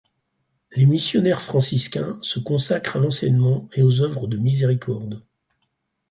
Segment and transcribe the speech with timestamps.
[0.71, 5.21] Les missionnaires franciscains se consacrent à l'enseignement et aux œuvres de miséricorde.